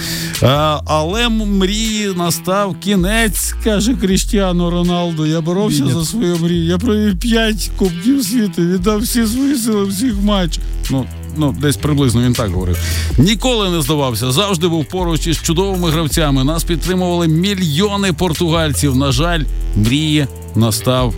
А, 0.43 0.81
але 0.87 1.29
мрії 1.29 2.09
настав 2.17 2.77
кінець, 2.81 3.55
каже 3.65 3.95
Кріштіану 3.95 4.71
Роналду. 4.71 5.27
Я 5.27 5.41
боровся 5.41 5.85
ні. 5.85 5.93
за 5.93 6.05
свою 6.05 6.37
мрію. 6.37 6.65
Я 6.65 6.79
провів 6.79 7.19
5 7.37 7.71
кубків 7.77 8.25
світу, 8.25 8.63
віддав 8.63 8.99
всі 9.01 9.27
свої 9.27 9.57
сили 9.57 9.85
всіх 9.85 10.15
матчах. 10.23 10.65
Ну, 10.91 11.07
ну, 11.37 11.57
десь 11.61 11.77
приблизно 11.77 12.23
він 12.23 12.33
так 12.33 12.51
говорив. 12.51 12.79
Ніколи 13.19 13.71
не 13.71 13.83
здавався, 13.83 14.33
завжди 14.33 14.69
був 14.69 14.85
поруч 14.85 15.27
із 15.27 15.43
чудовими 15.43 15.91
гравцями. 15.91 16.45
Нас 16.45 16.65
підтримували 16.65 17.29
мільйони 17.29 18.13
португальців. 18.13 18.97
На 18.97 19.13
жаль, 19.13 19.43
мрії 19.77 20.27
настав 20.55 21.15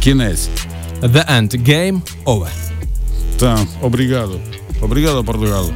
кінець. 0.00 0.48
The 1.02 1.32
end. 1.32 1.68
Game 1.68 2.00
over. 2.24 2.48
Так, 3.38 3.60
obrigado. 3.82 4.40
Obrigado, 4.82 5.24
Португалу. 5.24 5.72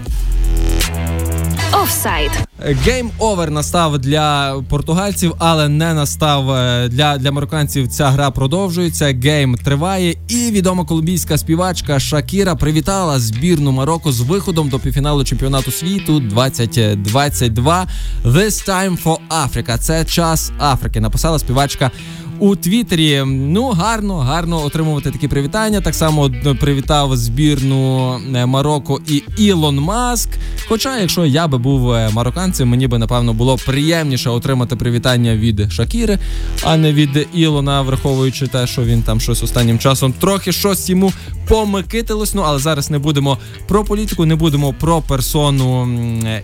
Офсайд. 1.82 2.30
Game 2.64 3.10
over 3.18 3.50
настав 3.50 3.98
для 3.98 4.56
португальців, 4.68 5.34
але 5.38 5.68
не 5.68 5.94
настав 5.94 6.50
е, 6.50 6.88
для, 6.88 7.18
для 7.18 7.32
марокканців. 7.32 7.88
Ця 7.88 8.10
гра 8.10 8.30
продовжується. 8.30 9.14
Гейм 9.24 9.54
триває. 9.54 10.16
І 10.28 10.50
відома 10.50 10.84
колумбійська 10.84 11.38
співачка 11.38 12.00
Шакіра 12.00 12.54
привітала 12.54 13.18
збірну 13.20 13.72
Марокко 13.72 14.12
з 14.12 14.20
виходом 14.20 14.68
до 14.68 14.78
півфіналу 14.78 15.24
чемпіонату 15.24 15.70
світу 15.70 16.20
2022. 16.20 17.86
This 18.24 18.68
time 18.68 19.02
for 19.02 19.18
Africa. 19.28 19.78
Це 19.78 20.04
час 20.04 20.52
Африки. 20.58 21.00
Написала 21.00 21.38
співачка. 21.38 21.90
У 22.42 22.56
Твіттері 22.56 23.22
ну 23.26 23.70
гарно, 23.70 24.16
гарно 24.18 24.64
отримувати 24.64 25.10
такі 25.10 25.28
привітання. 25.28 25.80
Так 25.80 25.94
само 25.94 26.30
е, 26.46 26.54
привітав 26.54 27.16
збірну 27.16 28.14
е, 28.34 28.46
Марокко 28.46 29.00
і 29.08 29.22
Ілон 29.36 29.78
Маск. 29.80 30.28
Хоча, 30.68 30.98
якщо 30.98 31.26
я 31.26 31.48
би 31.48 31.58
був 31.58 31.92
е, 31.92 32.10
марокканцем, 32.12 32.68
мені 32.68 32.88
би 32.88 32.98
напевно 32.98 33.32
було 33.32 33.56
приємніше 33.56 34.30
отримати 34.30 34.76
привітання 34.76 35.36
від 35.36 35.72
Шакіри, 35.72 36.18
а 36.64 36.76
не 36.76 36.92
від 36.92 37.28
Ілона, 37.34 37.82
враховуючи 37.82 38.46
те, 38.46 38.66
що 38.66 38.84
він 38.84 39.02
там 39.02 39.20
щось 39.20 39.42
останнім 39.42 39.78
часом 39.78 40.12
трохи 40.12 40.52
щось 40.52 40.90
йому 40.90 41.12
помикитилось. 41.48 42.34
Ну 42.34 42.42
але 42.46 42.58
зараз 42.58 42.90
не 42.90 42.98
будемо 42.98 43.38
про 43.68 43.84
політику, 43.84 44.24
не 44.24 44.36
будемо 44.36 44.72
про 44.72 45.00
персону 45.00 45.88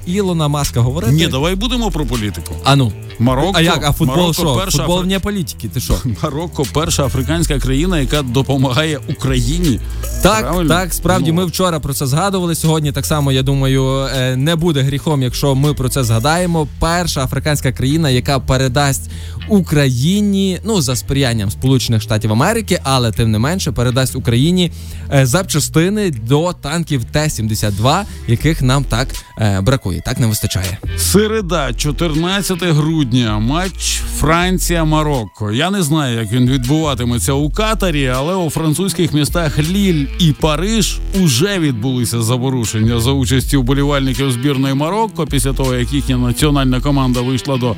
Ілона 0.07 0.49
Маска 0.49 0.81
говорити. 0.81 1.13
Ні, 1.13 1.27
давай 1.27 1.55
будемо 1.55 1.91
про 1.91 2.07
політику. 2.07 2.55
А 2.65 2.77
ну. 2.77 2.93
Марокко, 3.19 3.53
А 3.55 3.61
як? 3.61 3.85
А 3.85 3.93
футбол 3.93 4.17
Марокко 4.17 4.33
що? 4.43 4.57
перша 4.57 4.79
Футбол 4.79 4.99
Афри- 4.99 5.05
вне 5.05 5.19
політики, 5.19 5.69
ти 5.69 5.81
що? 5.89 6.11
Марокко 6.23 6.63
перша 6.75 7.07
африканська 7.07 7.59
країна, 7.59 8.01
яка 8.01 8.23
допомагає 8.23 9.01
Україні. 9.09 9.81
Так, 10.23 10.41
Правильно? 10.41 10.69
так, 10.75 10.95
справді 10.95 11.31
Ну. 11.31 11.37
ми 11.37 11.45
вчора 11.45 11.81
про 11.81 11.95
це 11.95 12.07
згадували. 12.07 12.55
Сьогодні 12.55 12.93
так 12.93 13.07
само, 13.07 13.33
я 13.33 13.43
думаю, 13.43 13.85
е, 14.17 14.37
не 14.37 14.57
буде 14.57 14.81
гріхом, 14.83 15.23
якщо 15.23 15.55
ми 15.55 15.75
про 15.75 15.89
це 15.89 16.05
згадаємо. 16.05 16.69
Перша 16.81 17.25
африканська 17.25 17.73
країна, 17.73 18.11
яка 18.11 18.39
передасть 18.41 19.11
Україні, 19.49 20.61
ну 20.65 20.81
за 20.81 20.97
сприянням 20.97 21.51
Сполучених 21.51 22.03
Штатів 22.03 22.33
Америки, 22.33 22.81
але 22.83 23.13
тим 23.13 23.31
не 23.31 23.39
менше 23.39 23.73
передасть 23.73 24.17
Україні 24.17 24.73
е, 25.15 25.27
запчастини 25.27 26.11
до 26.11 26.53
танків 26.53 27.05
Т-72, 27.05 28.03
яких 28.29 28.63
нам 28.63 28.85
так 28.85 29.09
е, 29.39 29.61
бракує, 29.61 30.03
так 30.05 30.19
не 30.19 30.27
вистачає. 30.27 30.79
Середа, 30.99 31.73
14 31.73 32.63
грудня, 32.63 33.39
матч 33.39 34.01
Франція-Марокко. 34.19 35.53
Я 35.53 35.68
не 35.71 35.83
знаю, 35.83 36.19
як 36.19 36.33
він 36.33 36.51
відбуватиметься 36.51 37.33
у 37.33 37.51
Катарі, 37.51 38.07
але 38.07 38.35
у 38.35 38.51
французьких 38.51 39.13
містах 39.13 39.59
Ліль 39.59 40.07
і 40.19 40.33
Париж 40.33 40.99
уже 41.25 41.59
відбулися 41.59 42.23
заворушення 42.23 43.01
за 43.01 43.13
участі 43.13 43.57
вболівальників 43.57 44.33
збірної 44.33 44.75
Марокко 44.75 45.27
після 45.27 45.53
того, 45.53 45.75
як 45.75 45.93
їхня 45.93 46.17
національна 46.17 46.81
команда 46.81 47.21
вийшла 47.21 47.57
до 47.57 47.77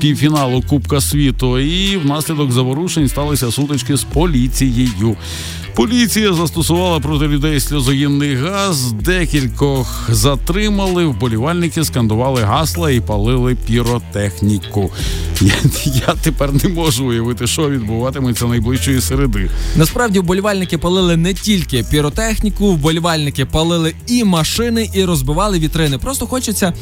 півфіналу 0.00 0.62
Кубка 0.62 1.00
світу. 1.00 1.58
І 1.58 1.96
внаслідок 1.96 2.52
заворушень 2.52 3.08
сталися 3.08 3.50
сутички 3.50 3.96
з 3.96 4.04
поліцією. 4.04 5.16
Поліція 5.80 6.32
застосувала 6.32 7.00
проти 7.00 7.24
людей 7.26 7.60
сльозогінний 7.60 8.34
газ, 8.34 8.92
декількох 8.92 10.10
затримали, 10.12 11.04
вболівальники 11.06 11.84
скандували 11.84 12.42
гасла 12.42 12.90
і 12.90 13.00
палили 13.00 13.54
піротехніку. 13.66 14.90
Я, 15.40 15.54
я 15.84 16.14
тепер 16.22 16.52
не 16.64 16.68
можу 16.68 17.04
уявити, 17.06 17.46
що 17.46 17.70
відбуватиметься 17.70 18.46
найближчої 18.46 19.00
середи. 19.00 19.50
Насправді 19.76 20.18
вболівальники 20.18 20.78
палили 20.78 21.16
не 21.16 21.34
тільки 21.34 21.84
піротехніку, 21.90 22.72
вболівальники 22.72 23.46
палили 23.46 23.94
і 24.06 24.24
машини, 24.24 24.90
і 24.94 25.04
розбивали 25.04 25.58
вітрини. 25.58 25.98
Просто 25.98 26.26
хочеться 26.26 26.72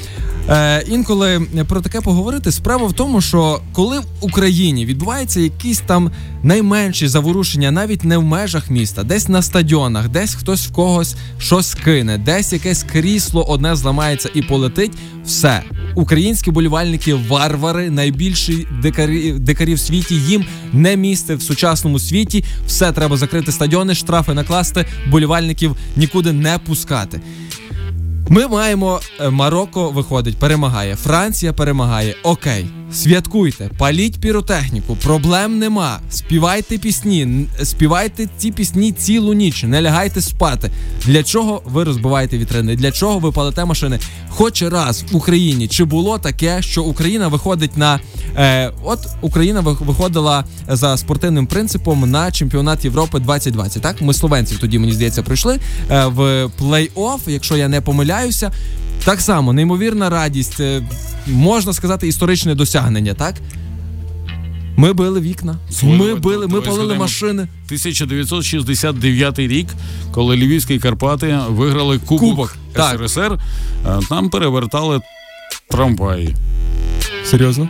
е, 0.49 0.85
інколи 0.89 1.41
про 1.69 1.81
таке 1.81 2.01
поговорити. 2.01 2.53
Справа 2.53 2.87
в 2.87 2.93
тому, 2.93 3.21
що 3.21 3.61
коли 3.73 3.99
в 3.99 4.05
Україні 4.21 4.87
відбуваються 4.87 5.41
якісь 5.41 5.81
там 5.81 6.11
найменші 6.43 7.09
заворушення, 7.09 7.71
навіть 7.71 8.05
не 8.05 8.19
в 8.19 8.23
межах 8.23 8.71
міста, 8.71 9.03
десь 9.03 9.29
на 9.29 9.43
стадіонах, 9.43 10.09
десь 10.09 10.35
хтось 10.35 10.67
в 10.67 10.73
когось 10.73 11.17
щось 11.39 11.75
кине, 11.75 12.19
десь 12.19 12.53
якесь 12.53 12.83
крісло 12.83 13.45
одне 13.45 13.77
зламається 13.77 14.31
і 14.35 14.43
полетить. 14.43 14.93
Все, 15.25 15.63
українські 15.95 16.51
болівальники 16.51 17.15
варвари, 17.15 17.91
найбільші 17.91 18.67
дикарі, 18.83 19.33
дикарі 19.33 19.75
в 19.75 19.81
світі. 19.81 20.15
Їм 20.15 20.45
не 20.73 20.97
місце 20.97 21.35
в 21.35 21.43
сучасному 21.43 21.99
світі. 21.99 22.45
Все 22.67 22.93
треба 22.93 23.17
закрити 23.17 23.53
стадіони, 23.53 23.95
штрафи 23.95 24.35
накласти, 24.35 24.87
болівальників 25.11 25.77
нікуди 25.97 26.33
не 26.33 26.59
пускати. 26.59 27.21
Ми 28.31 28.49
маємо 28.49 29.01
е, 29.21 29.31
Марокко 29.31 29.91
виходить, 29.91 30.37
перемагає. 30.39 30.97
Франція 30.97 31.53
перемагає. 31.53 32.15
Окей, 32.23 32.67
святкуйте, 32.93 33.71
паліть 33.79 34.21
піротехніку, 34.21 34.97
проблем 34.97 35.59
нема. 35.59 36.01
Співайте 36.11 36.79
пісні, 36.79 37.47
співайте 37.63 38.29
ці 38.39 38.51
пісні 38.51 38.93
цілу 38.93 39.35
ніч, 39.35 39.63
не 39.63 39.83
лягайте 39.83 40.21
спати. 40.21 40.71
Для 41.05 41.23
чого 41.23 41.63
ви 41.65 41.85
розбиваєте 41.85 42.39
вітрини? 42.39 42.77
Для 42.77 42.93
чого 42.93 43.19
ви 43.19 43.33
палите 43.33 43.65
машини? 43.65 43.99
Хоч 44.29 44.63
раз 44.63 45.05
в 45.13 45.17
Україні 45.17 45.69
чи 45.69 45.85
було 45.85 46.19
таке, 46.19 46.63
що 46.63 46.83
Україна 46.83 47.29
виходить 47.29 47.77
на 47.77 48.01
е, 48.37 48.73
от 48.85 48.99
Україна 49.21 49.61
виходила 49.61 50.45
за 50.69 50.97
спортивним 50.97 51.47
принципом 51.47 52.11
на 52.11 52.31
чемпіонат 52.31 52.85
Європи 52.85 53.19
2020. 53.19 53.83
Так, 53.83 54.03
ми 54.03 54.15
словенців 54.15 54.59
тоді 54.59 54.79
мені 54.79 54.93
здається 54.93 55.23
прийшли 55.23 55.59
е, 55.91 56.07
в 56.07 56.21
плей-офф, 56.61 57.19
якщо 57.27 57.57
я 57.57 57.69
не 57.69 57.81
помиляюся. 57.81 58.53
Так 59.09 59.21
само 59.21 59.53
неймовірна 59.53 60.11
радість, 60.11 60.61
е, 60.61 60.83
можна 61.27 61.73
сказати, 61.73 62.09
історичне 62.09 62.55
досягнення. 62.55 63.15
Так 63.15 63.35
ми 64.77 64.93
били 64.93 65.21
вікна, 65.21 65.59
Слухай, 65.71 65.99
ми 65.99 66.07
давай, 66.07 66.21
били, 66.21 66.47
ми 66.47 66.61
палили 66.61 66.95
машини. 66.95 67.43
1969 67.43 69.39
рік, 69.39 69.67
коли 70.13 70.37
Львівські 70.37 70.79
Карпати 70.79 71.39
виграли 71.49 71.99
Кубок, 71.99 72.21
Кубок, 72.21 72.57
так. 72.73 72.99
СРСР, 72.99 73.39
нам 73.85 74.05
там 74.05 74.31
перевертали 74.31 75.01
трамваї. 75.71 76.35
Серйозно? 77.25 77.69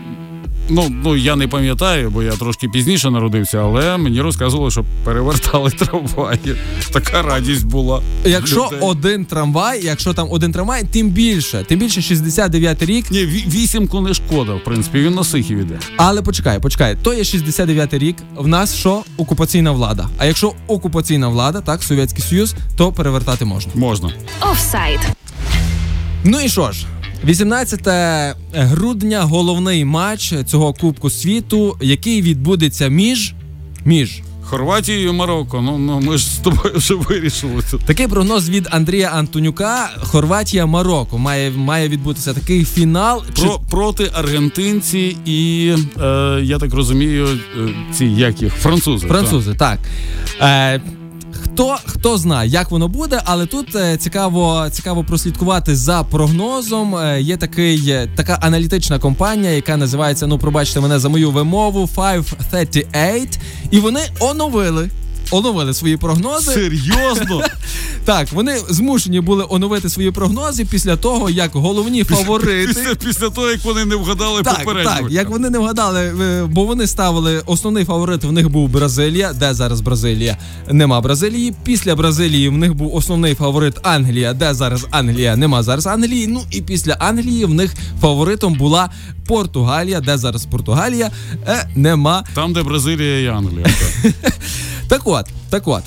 Ну 0.68 0.88
ну 1.04 1.16
я 1.16 1.36
не 1.36 1.48
пам'ятаю, 1.48 2.10
бо 2.10 2.22
я 2.22 2.32
трошки 2.32 2.68
пізніше 2.68 3.10
народився, 3.10 3.58
але 3.58 3.96
мені 3.96 4.20
розказували, 4.20 4.70
що 4.70 4.84
перевертали 5.04 5.70
трамваї. 5.70 6.56
Така 6.92 7.22
радість 7.22 7.66
була. 7.66 8.02
Якщо 8.24 8.64
людей. 8.66 8.78
один 8.82 9.24
трамвай, 9.24 9.84
якщо 9.84 10.14
там 10.14 10.28
один 10.30 10.52
трамвай, 10.52 10.84
тим 10.92 11.08
більше, 11.08 11.64
тим 11.68 11.78
більше 11.78 12.02
69 12.02 12.82
рік. 12.82 13.10
Ні, 13.10 13.18
ві- 13.18 13.50
вісімку 13.50 14.00
не 14.00 14.14
шкода, 14.14 14.52
в 14.54 14.64
принципі, 14.64 14.98
він 14.98 15.14
на 15.14 15.24
сихів 15.24 15.58
іде. 15.58 15.78
Але 15.96 16.22
почекай, 16.22 16.60
почекай, 16.60 16.96
то 17.02 17.14
є 17.14 17.24
69 17.24 17.94
рік. 17.94 18.16
В 18.36 18.46
нас 18.46 18.74
що 18.74 19.02
окупаційна 19.16 19.70
влада. 19.70 20.08
А 20.18 20.24
якщо 20.26 20.52
окупаційна 20.66 21.28
влада, 21.28 21.60
так 21.60 21.82
Совєтський 21.82 22.22
Союз, 22.24 22.54
то 22.76 22.92
перевертати 22.92 23.44
можна. 23.44 23.72
Можна. 23.74 24.12
Офсайд. 24.52 25.00
Ну 26.24 26.40
і 26.40 26.48
що 26.48 26.72
ж, 26.72 26.86
18 27.24 28.34
грудня 28.52 29.22
головний 29.22 29.84
матч 29.84 30.34
цього 30.46 30.72
Кубку 30.72 31.10
світу, 31.10 31.76
який 31.80 32.22
відбудеться 32.22 32.88
між. 32.88 33.34
між. 33.84 34.20
Хорватією 34.42 35.08
і 35.08 35.12
Марокко. 35.12 35.60
Ну, 35.60 35.78
ну 35.78 36.00
ми 36.00 36.18
ж 36.18 36.26
з 36.26 36.36
тобою 36.36 36.74
вже 36.76 36.94
вирішили 36.94 37.62
тут. 37.70 37.80
Такий 37.80 38.08
прогноз 38.08 38.50
від 38.50 38.68
Андрія 38.70 39.08
Антонюка. 39.08 39.90
Хорватія 40.00 40.66
Марокко 40.66 41.18
має 41.18 41.50
має 41.50 41.88
відбутися 41.88 42.34
такий 42.34 42.64
фінал. 42.64 43.22
Чи- 43.34 43.42
Про, 43.42 43.60
проти 43.70 44.10
аргентинці 44.14 45.16
і 45.26 45.72
е, 46.02 46.40
я 46.42 46.58
так 46.58 46.74
розумію, 46.74 47.26
е, 47.26 47.68
ці 47.94 48.04
як 48.06 48.42
їх 48.42 48.54
французи. 48.54 49.06
Французи, 49.08 49.54
так. 49.54 49.78
Е, 50.40 50.80
Хто 51.58 51.76
хто 51.86 52.18
знає, 52.18 52.50
як 52.50 52.70
воно 52.70 52.88
буде, 52.88 53.20
але 53.24 53.46
тут 53.46 53.76
е, 53.76 53.96
цікаво 53.96 54.66
цікаво 54.72 55.04
прослідкувати 55.04 55.76
за 55.76 56.02
прогнозом. 56.02 56.96
Е, 56.96 57.20
є 57.22 57.36
такий 57.36 57.90
е, 57.90 58.08
така 58.16 58.38
аналітична 58.42 58.98
компанія, 58.98 59.52
яка 59.52 59.76
називається 59.76 60.26
Ну, 60.26 60.38
пробачте 60.38 60.80
мене 60.80 60.98
за 60.98 61.08
мою 61.08 61.30
вимову 61.30 61.88
538, 61.88 63.28
і 63.70 63.80
вони 63.80 64.00
оновили. 64.20 64.90
Оновили 65.30 65.74
свої 65.74 65.96
прогнози. 65.96 66.52
Серйозно? 66.52 67.42
Так, 68.04 68.32
вони 68.32 68.58
змушені 68.68 69.20
були 69.20 69.44
оновити 69.48 69.88
свої 69.88 70.10
прогнози 70.10 70.64
після 70.64 70.96
того, 70.96 71.30
як 71.30 71.50
головні 71.52 72.04
фаворити. 72.04 72.66
Після, 72.74 72.94
після 72.94 73.30
того, 73.30 73.50
як 73.50 73.64
вони 73.64 73.84
не 73.84 73.96
вгадали 73.96 74.42
Так, 74.42 74.58
попередньо. 74.58 74.90
так, 74.90 75.10
як 75.10 75.28
вони 75.28 75.50
не 75.50 75.58
вгадали, 75.58 76.00
е, 76.00 76.44
бо 76.44 76.64
вони 76.64 76.86
ставили 76.86 77.42
основний 77.46 77.84
фаворит. 77.84 78.24
В 78.24 78.32
них 78.32 78.48
був 78.50 78.68
Бразилія. 78.68 79.32
Де 79.32 79.54
зараз 79.54 79.80
Бразилія? 79.80 80.36
Нема 80.70 81.00
Бразилії. 81.00 81.54
Після 81.64 81.94
Бразилії 81.96 82.48
в 82.48 82.52
них 82.58 82.74
був 82.74 82.94
основний 82.94 83.34
фаворит 83.34 83.74
Англія. 83.82 84.32
Де 84.32 84.54
зараз 84.54 84.86
Англія? 84.90 85.36
Нема 85.36 85.62
зараз 85.62 85.86
Англії. 85.86 86.26
Ну 86.26 86.42
і 86.50 86.60
після 86.62 86.92
Англії 86.92 87.44
в 87.44 87.54
них 87.54 87.74
фаворитом 88.00 88.54
була 88.54 88.90
Португалія. 89.26 90.00
Де 90.00 90.18
зараз 90.18 90.46
Португалія? 90.46 91.10
Е, 91.46 91.68
нема. 91.74 92.24
Там, 92.34 92.52
де 92.52 92.62
Бразилія 92.62 93.20
і 93.20 93.26
Англія. 93.26 93.66
так. 94.88 95.02
От, 95.04 95.26
так 95.50 95.68
от. 95.68 95.82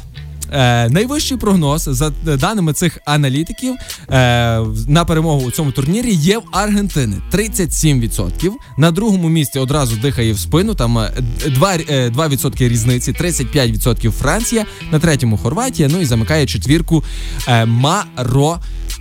Е, 0.54 0.90
найвищий 0.90 1.38
прогноз 1.38 1.84
за 1.84 2.10
даними 2.10 2.74
цих 2.74 3.00
аналітиків 3.06 3.76
е, 4.10 4.60
на 4.88 5.06
перемогу 5.06 5.46
у 5.46 5.52
цьому 5.52 5.72
турнірі 5.72 6.14
є 6.14 6.38
в 6.38 6.44
Аргентини 6.52 7.16
37%. 7.32 8.52
На 8.78 8.92
другому 8.92 9.30
місці 9.30 9.60
одразу 9.60 9.96
дихає 9.96 10.34
в 10.34 10.40
спину. 10.40 10.76
Там 10.76 10.98
е, 10.98 11.12
2, 11.48 11.74
е, 11.74 12.10
2% 12.10 12.70
різниці, 12.70 13.12
35% 13.12 14.12
Франція, 14.12 14.66
на 14.92 15.00
третьому 15.00 15.38
Хорватія. 15.38 15.90
Ну 15.92 16.02
і 16.02 16.06
замикає 16.06 16.46
четвірку 16.46 17.04
е, 17.48 17.66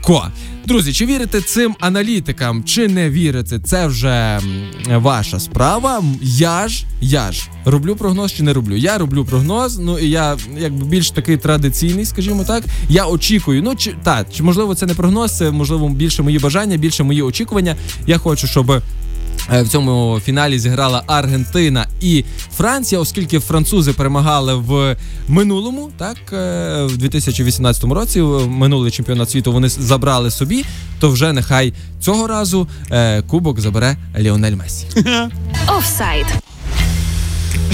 Марокко. 0.08 0.32
Друзі, 0.66 0.92
чи 0.92 1.06
вірите 1.06 1.40
цим 1.40 1.76
аналітикам, 1.80 2.64
чи 2.64 2.88
не 2.88 3.10
вірите, 3.10 3.58
це 3.58 3.86
вже 3.86 4.40
ваша 4.88 5.40
справа. 5.40 6.04
Я 6.22 6.68
ж, 6.68 6.84
я 7.00 7.32
ж 7.32 7.48
роблю 7.64 7.96
прогноз 7.96 8.32
чи 8.32 8.42
не 8.42 8.52
роблю. 8.52 8.76
Я 8.76 8.98
роблю 8.98 9.24
прогноз. 9.24 9.78
Ну 9.78 9.98
і 9.98 10.10
я 10.10 10.36
якби 10.58 10.86
більш 10.86 11.10
такий 11.10 11.36
традиційний, 11.36 12.04
скажімо 12.04 12.44
так. 12.44 12.64
Я 12.88 13.06
очікую. 13.06 13.62
Ну 13.62 13.74
чи 13.74 13.94
так, 14.02 14.26
чи 14.32 14.42
можливо 14.42 14.74
це 14.74 14.86
не 14.86 14.94
прогноз, 14.94 15.36
це 15.36 15.50
можливо 15.50 15.88
більше 15.88 16.22
мої 16.22 16.38
бажання, 16.38 16.76
більше 16.76 17.02
мої 17.02 17.22
очікування. 17.22 17.76
Я 18.06 18.18
хочу, 18.18 18.46
щоб. 18.46 18.82
Е, 19.52 19.62
В 19.62 19.68
цьому 19.68 20.20
фіналі 20.24 20.58
зіграла 20.58 21.02
Аргентина 21.06 21.86
і 22.00 22.24
Франція, 22.56 23.00
оскільки 23.00 23.38
французи 23.38 23.92
перемагали 23.92 24.54
в 24.54 24.96
минулому, 25.28 25.90
так 25.98 26.16
е, 26.32 26.84
в 26.84 26.96
2018 26.96 27.84
році, 27.84 28.20
минулий 28.48 28.90
чемпіонат 28.90 29.30
світу 29.30 29.52
вони 29.52 29.68
забрали 29.68 30.30
собі. 30.30 30.64
То 31.00 31.10
вже 31.10 31.32
нехай 31.32 31.72
цього 32.00 32.26
разу 32.26 32.68
е, 32.90 33.22
кубок 33.22 33.60
забере 33.60 33.96
Ліонель 34.18 34.56
Месі. 34.56 34.86
Офсайд. 35.78 36.26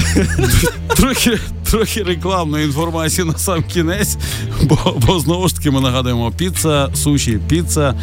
Трохи, 0.95 1.39
трохи 1.63 2.03
рекламної 2.03 2.65
інформації 2.65 3.27
на 3.27 3.37
сам 3.37 3.63
кінець, 3.63 4.17
бо, 4.63 4.77
бо 5.07 5.19
знову 5.19 5.47
ж 5.47 5.55
таки 5.55 5.71
ми 5.71 5.81
нагадуємо 5.81 6.31
піца, 6.31 6.89
суші, 6.93 7.39
піца, 7.47 7.93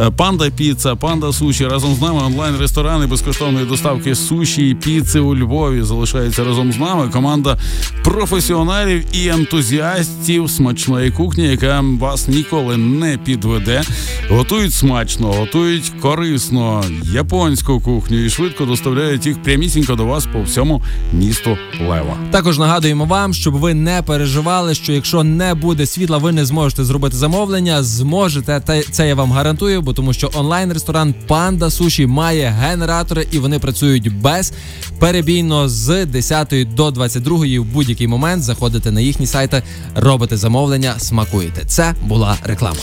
е, 0.00 0.10
панда 0.10 0.50
піца, 0.50 0.96
панда 0.96 1.32
суші. 1.32 1.66
Разом 1.66 1.94
з 1.94 2.00
нами 2.00 2.22
онлайн-ресторани 2.22 3.06
безкоштовної 3.06 3.66
доставки 3.66 4.14
суші 4.14 4.68
і 4.68 4.74
піци 4.74 5.20
у 5.20 5.36
Львові 5.36 5.82
залишається 5.82 6.44
разом 6.44 6.72
з 6.72 6.78
нами. 6.78 7.08
Команда 7.08 7.58
професіоналів 8.04 9.04
і 9.12 9.28
ентузіастів 9.28 10.50
смачної 10.50 11.10
кухні, 11.10 11.44
яка 11.44 11.80
вас 11.80 12.28
ніколи 12.28 12.76
не 12.76 13.18
підведе. 13.18 13.82
Готують 14.30 14.74
смачно, 14.74 15.32
готують 15.32 15.92
корисно 16.00 16.84
японську 17.14 17.80
кухню 17.80 18.24
і 18.24 18.30
швидко 18.30 18.64
доставляють 18.64 19.26
їх 19.26 19.42
прямісінько 19.42 19.94
до 19.94 20.04
вас 20.04 20.26
по 20.26 20.42
всьому 20.42 20.82
місту 21.12 21.39
Лева. 21.80 22.16
Також 22.30 22.58
нагадуємо 22.58 23.04
вам, 23.04 23.34
щоб 23.34 23.54
ви 23.54 23.74
не 23.74 24.02
переживали, 24.02 24.74
що 24.74 24.92
якщо 24.92 25.24
не 25.24 25.54
буде 25.54 25.86
світла, 25.86 26.18
ви 26.18 26.32
не 26.32 26.44
зможете 26.44 26.84
зробити 26.84 27.16
замовлення. 27.16 27.82
Зможете, 27.82 28.60
та 28.60 28.82
це 28.82 29.08
я 29.08 29.14
вам 29.14 29.32
гарантую, 29.32 29.82
бо 29.82 29.92
тому 29.92 30.12
що 30.12 30.30
онлайн-ресторан 30.34 31.14
Панда 31.26 31.70
Суші 31.70 32.06
має 32.06 32.48
генератори 32.60 33.26
і 33.30 33.38
вони 33.38 33.58
працюють 33.58 34.12
безперебійно 34.20 35.68
з 35.68 36.06
10 36.06 36.74
до 36.74 36.90
22 36.90 37.36
в 37.38 37.64
будь-який 37.64 38.06
момент. 38.06 38.42
Заходите 38.42 38.90
на 38.90 39.00
їхні 39.00 39.26
сайти, 39.26 39.62
робите 39.94 40.36
замовлення, 40.36 40.94
смакуєте. 40.98 41.62
Це 41.66 41.94
була 42.02 42.36
реклама. 42.44 42.80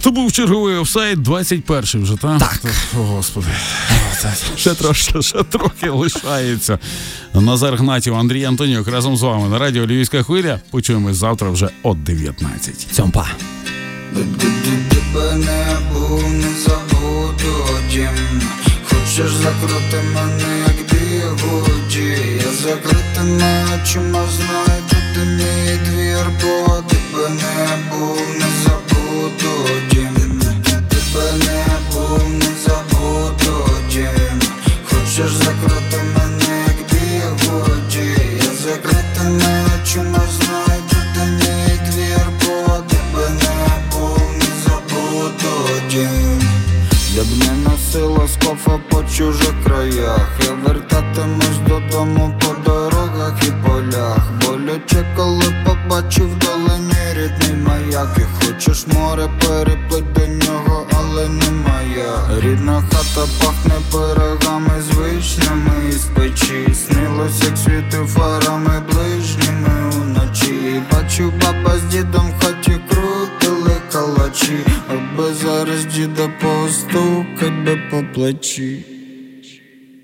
То 0.00 0.10
був 0.10 0.32
черговий 0.32 0.76
офсайд 0.76 1.22
21 1.22 2.02
вже, 2.02 2.16
так? 2.16 2.38
Так. 2.38 2.60
О, 2.98 3.02
господи. 3.02 3.46
Ще 4.56 4.74
трошки, 4.74 5.22
ще 5.22 5.42
трохи 5.42 5.90
лишається. 5.90 6.78
Назар 7.34 7.76
Гнатів, 7.76 8.14
Андрій 8.14 8.44
Антонюк 8.44 8.88
разом 8.88 9.16
з 9.16 9.22
вами 9.22 9.48
на 9.48 9.58
радіо 9.58 9.86
Львівська 9.86 10.22
хвиля. 10.22 10.60
Почуємось 10.70 11.16
завтра 11.16 11.50
вже 11.50 11.68
о 11.82 11.94
19. 11.94 12.86
Цьомпа. 12.92 13.26
Тебе 14.14 15.34
не 15.34 15.78
не 16.28 16.54
забуду 16.66 17.68
дім 17.90 18.42
Хочеш 18.88 19.30
закрути 19.30 20.02
мене, 20.14 20.64
як 20.66 20.76
бігуді 20.90 22.16
Я 22.44 22.52
закритими 22.52 23.64
очима 23.82 24.24
знаю, 24.36 24.82
тут 24.88 25.26
мій 25.26 25.78
двір 25.84 26.26
Бо 26.42 26.82
тебе 26.88 27.28
не 27.28 27.78
був, 27.90 28.20
не 28.38 28.46
забуду 29.28 29.68
Тебе 30.90 31.32
не 31.32 31.64
був, 31.92 32.28
не 32.28 32.52
забуду 32.64 33.70
Хочеш 34.84 35.32
закрути 35.32 36.17
діда 75.98 76.28
постукать 76.40 77.64
би 77.64 77.76
по 77.90 78.04
плечі 78.14 78.84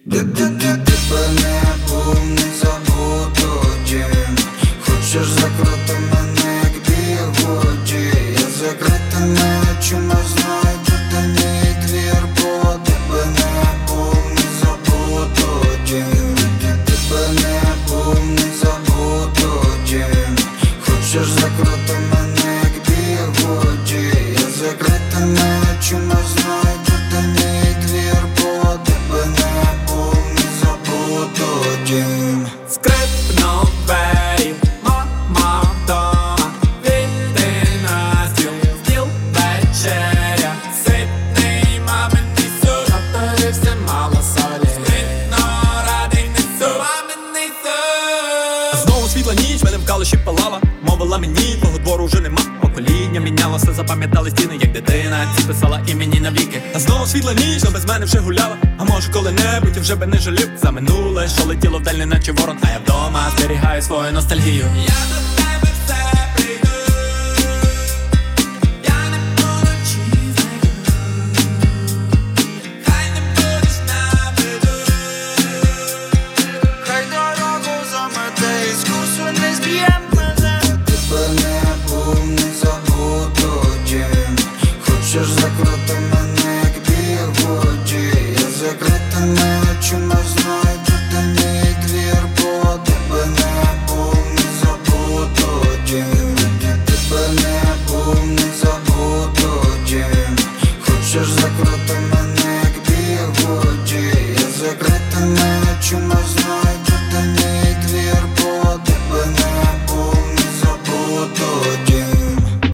тебе 0.04 1.28
не 1.34 1.62
був, 1.88 2.24
не 2.30 2.48
забуду 2.60 3.66
дім 3.88 4.36
Хочеш 4.80 5.26
закрити 5.28 5.98
мене, 6.12 6.62
як 6.64 6.72
бігуді 6.86 8.12
Я 8.32 8.48
закритими 8.58 9.60
очима 9.78 10.16
світла 57.14 57.34
ніч, 57.34 57.62
но 57.64 57.70
без 57.70 57.84
мене 57.84 58.04
вже 58.04 58.18
гуляла. 58.18 58.56
А 58.78 58.84
може 58.84 59.12
коли-небудь 59.12 59.76
я 59.76 59.82
вже 59.82 59.94
би 59.94 60.06
не 60.06 60.18
жалів 60.18 60.50
за 60.62 60.70
минуле, 60.70 61.28
що 61.28 61.44
летіло 61.44 61.78
вдаль, 61.78 61.94
наче 61.94 62.32
ворон, 62.32 62.56
а 62.62 62.70
я 62.70 62.78
вдома 62.78 63.32
зберігаю 63.36 63.82
свою 63.82 64.12
ностальгію. 64.12 64.66
Я 64.86 64.94